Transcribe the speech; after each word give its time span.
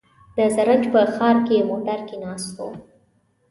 د 0.35 0.37
زرنج 0.55 0.83
په 0.93 1.01
ښار 1.13 1.37
کې 1.47 1.67
موټر 1.69 1.99
کې 2.07 2.15
ناست 2.23 2.55
و. 2.65 2.69